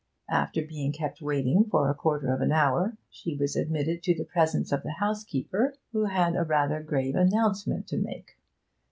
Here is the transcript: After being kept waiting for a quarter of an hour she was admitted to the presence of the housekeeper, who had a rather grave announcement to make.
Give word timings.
After 0.31 0.65
being 0.65 0.91
kept 0.93 1.21
waiting 1.21 1.65
for 1.65 1.87
a 1.87 1.93
quarter 1.93 2.33
of 2.33 2.41
an 2.41 2.51
hour 2.51 2.97
she 3.11 3.35
was 3.35 3.55
admitted 3.55 4.01
to 4.01 4.15
the 4.15 4.23
presence 4.23 4.71
of 4.71 4.81
the 4.81 4.93
housekeeper, 4.93 5.75
who 5.93 6.05
had 6.05 6.35
a 6.35 6.41
rather 6.43 6.81
grave 6.81 7.13
announcement 7.13 7.85
to 7.89 7.97
make. 7.97 8.35